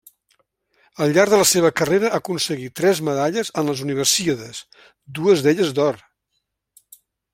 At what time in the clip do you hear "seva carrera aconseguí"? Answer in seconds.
1.49-2.65